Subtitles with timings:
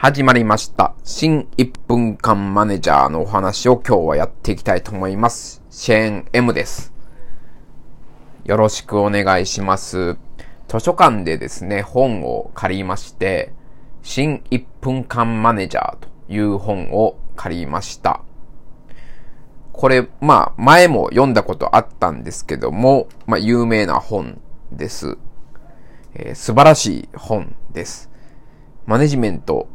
[0.00, 0.94] 始まりました。
[1.02, 5.60] 新1分間マネージャーのお話を今日はやっていきたいと思います。
[5.70, 6.92] シェーン M です。
[8.44, 10.16] よろしくお願いします。
[10.68, 13.52] 図書館でですね、本を借りまして、
[14.04, 18.20] 新1分間マネージャーという本を借りました。
[19.72, 24.40] これ、まあ、前も読んだことあったんですけども、まあ、有名な本
[24.70, 25.18] です。
[26.14, 28.08] えー、素晴らしい本です。
[28.86, 29.66] マネジメント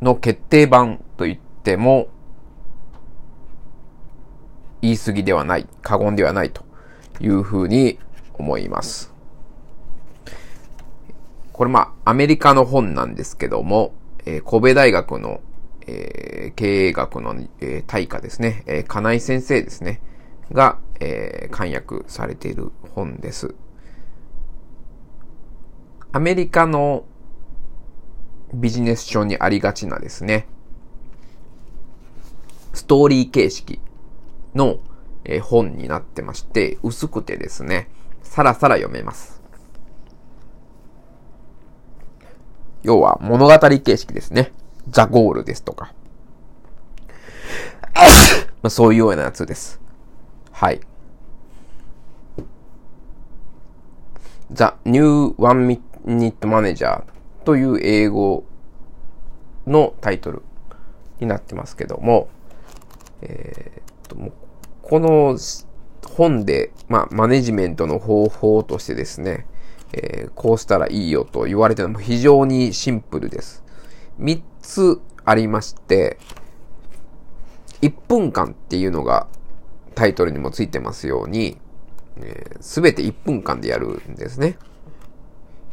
[0.00, 2.08] の決定版と言っても、
[4.80, 6.64] 言い過ぎではない、過言ではないと
[7.20, 7.98] いうふうに
[8.34, 9.12] 思います。
[11.52, 13.92] これまあ、アメリカの本なんですけども、
[14.24, 15.40] えー、神戸大学の、
[15.86, 20.00] えー、経営学の、えー、大家ですね、えー、金井先生ですね、
[20.52, 23.56] が、えー、簡約されている本です。
[26.12, 27.04] アメリカの
[28.54, 30.46] ビジネス書にありがちなですね、
[32.72, 33.80] ストーリー形式
[34.54, 34.80] の、
[35.24, 37.90] え本になってまして、薄くてですね、
[38.22, 39.42] さらさら読めます。
[42.82, 44.52] 要は物語形式ですね。
[44.88, 45.92] ザ・ゴールですとか。
[48.62, 49.80] まあ、そういうようなやつです。
[50.52, 50.80] はい。
[54.50, 57.02] The New One Minute Manager
[57.44, 58.44] という英語
[59.66, 60.42] のタイトル
[61.20, 62.28] になってますけども、
[63.22, 64.32] えー、っと、も
[64.82, 65.38] この
[66.16, 69.46] 本で、まあ、マネジメントの方法としてですね、
[69.92, 73.64] えー、こうしたらいいよと言われてるのも非常にシンプルです。
[74.20, 76.18] 3つありまして、
[77.82, 79.28] 1分間っていうのが
[79.94, 81.58] タイトルにもついてますように、
[82.60, 84.58] す、えー、べ、て1分間でやるんですね。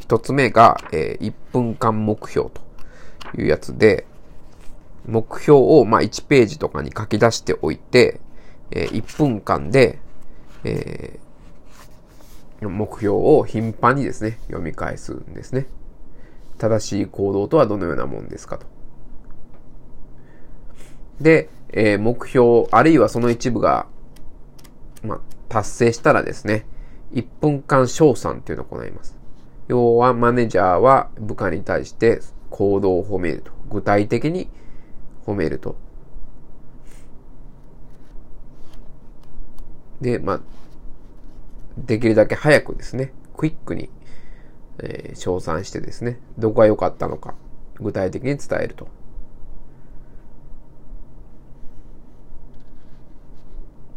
[0.06, 2.60] 一つ目が、えー、1分間目標と
[3.36, 4.06] いうやつで、
[5.04, 8.20] 目標を、まあ、1ページとかに書き出しておいて、
[8.70, 9.98] えー、1分間で、
[10.62, 15.66] えー、目標を頻繁にですね、読み返すんですね。
[16.58, 18.66] 正しい行動とはどのようなもんですかと。
[21.20, 23.88] で、えー、目標、あるいはその一部が、
[25.02, 26.64] まあ、達成したらですね、
[27.12, 29.16] 1分間賞賛っていうのを行います。
[29.68, 33.50] 要はマネージャーは部下に対して行動を褒めると。
[33.70, 34.48] 具体的に
[35.26, 35.76] 褒めると。
[40.00, 40.40] で、まあ、
[41.78, 43.90] できるだけ早くですね、クイックに、
[44.78, 47.34] えー、称賛してですね、どこが良かったのか、
[47.80, 48.88] 具体的に伝えると。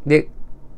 [0.05, 0.29] で、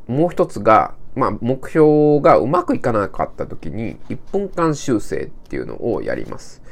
[0.06, 6.62] もう一つが、まあ、目標がうまくいかなかった時に、1分間修正っていうのをやります。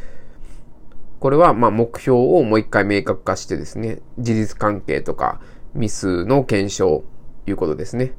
[1.19, 5.41] これは、まあ、目標をもう一回明確化してですね、事実関係とか、
[5.75, 7.05] ミスの検証、
[7.47, 8.13] いうことですね。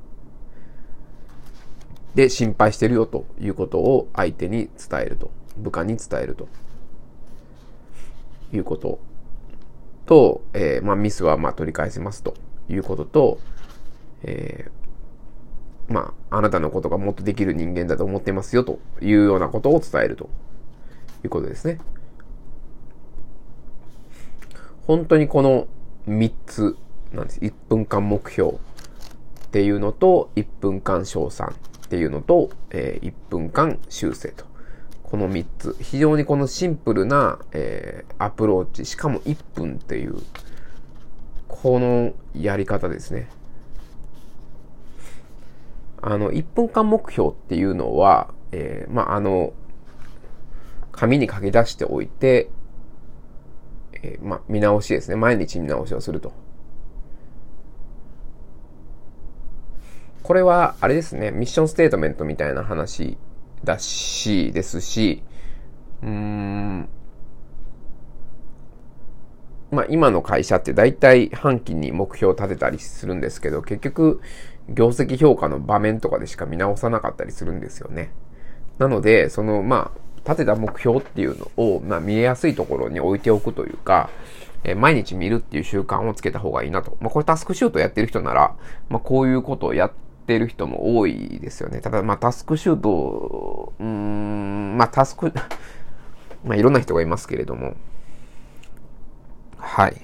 [2.14, 5.32] で、心配してるよということを相手に伝えると。
[5.58, 6.48] 部下に伝えると。
[8.54, 9.00] いうこと
[10.06, 12.36] と、えー、まあ、ミスはまあ取り返せますと
[12.70, 13.40] いうことと、
[14.24, 14.81] えー
[15.92, 20.30] まあ、あなたのことがもっとできる人間だと思ってますよというようなことを伝えると
[21.24, 21.80] いうことですね。
[24.88, 25.68] 本当にこの
[26.08, 26.78] 3つ
[27.14, 27.40] なんです。
[27.40, 28.58] 1分間目標っ
[29.52, 31.54] ていうのと、1分間賞賛
[31.86, 34.46] っていうのと、えー、1分間修正と。
[35.04, 35.76] この3つ。
[35.82, 40.16] 非常にこのシンプルな、えー、アプローチ、しかも1分っていう、
[41.48, 43.28] このやり方ですね。
[46.02, 49.54] あの、1分間目標っていうのは、えー、まあ、あの、
[50.92, 52.50] 紙に書き出しておいて、
[53.94, 55.16] えー、まあ、見直しですね。
[55.16, 56.34] 毎日見直しをすると。
[60.24, 61.32] これは、あれですね。
[61.32, 63.18] ミッションステートメントみたいな話
[63.64, 65.24] だし、ですし、
[66.02, 66.90] うーん、
[69.72, 74.22] まあ今の会社って大体半期に目標を立てたりするんですけど、結局
[74.74, 78.12] 業績評価の場面とかでしか見直さなかったりするんですよね。
[78.78, 84.10] なので、そのまあ、立てた目標っていうのを、まあ見えやすいところに置いておくというか、
[84.64, 86.98] えー、毎日見るっていう習慣をつけた方がいいなと。
[87.00, 88.56] まあこれタスクシュートやってる人なら、
[88.90, 89.92] まあこういうことをやっ
[90.28, 91.82] てる人も多いですよね。
[91.82, 95.34] ただまあタスクシュート、うーん、まあタスク
[96.46, 97.76] まあいろんな人がいますけれども、
[99.58, 100.02] はい。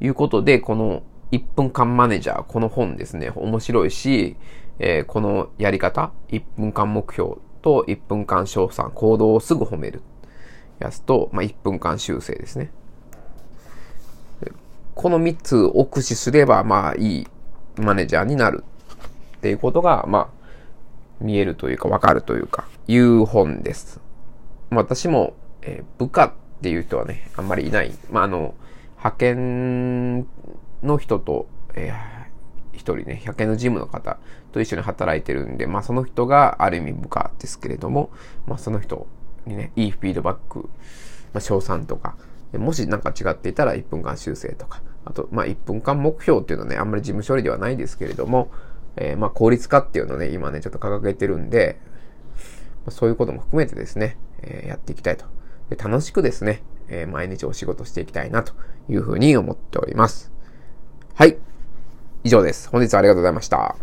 [0.00, 1.02] いうことで、この
[1.32, 4.36] 1分間マネージャー、この本ですね、面白いし、
[4.78, 10.02] えー、このやり方、1分間目標と1分間賞賛、行動をすぐ褒める。
[10.78, 12.70] やつと、まあ、1分間修正ですね。
[14.94, 17.26] この3つを駆使すれば、まあ、いい
[17.76, 18.64] マネージャーになる
[19.36, 20.28] っていうことが、まあ、
[21.20, 24.00] 見えるというか、わかるというか、いう本です。
[24.70, 26.32] 私も、えー、部下っ
[26.62, 27.92] ていう人はね、あんまりいない。
[28.10, 28.54] まあ、あの、
[28.96, 30.26] 派遣
[30.86, 34.18] の人と、えー、一人ね、派遣の事務の方
[34.52, 38.10] と一緒に働いてるんで、まあその人がある意味部下ですけれども、
[38.46, 39.06] まあその人
[39.46, 40.60] にね、いいフィードバック、
[41.32, 42.16] まあ賞賛とか、
[42.54, 48.50] もし何か違っていたら1分間修正とか、あと、まあ1分間目標っていうのはね、あんまり事務処理ではないですけれども、
[48.96, 51.78] えー、まあ効率化っていうのをね、今ね、ちょっと掲げてるんで、
[52.86, 55.26] ま、そういうことも含めてですね、えー、やっていきたいと。
[55.70, 58.52] で楽しくですね、えー、毎日お仕事していきたいなと
[58.88, 60.35] いうふうに思っております。
[61.18, 61.38] はい。
[62.24, 62.68] 以上です。
[62.68, 63.74] 本日はありがとうございました。